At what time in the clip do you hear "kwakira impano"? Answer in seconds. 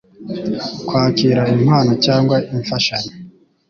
0.87-1.91